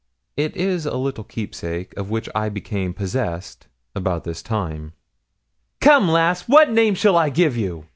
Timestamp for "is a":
0.57-0.97